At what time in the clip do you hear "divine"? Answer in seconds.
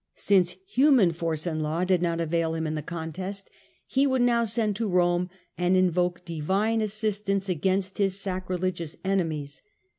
6.25-6.81